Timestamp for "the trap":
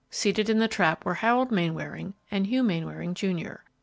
0.57-1.05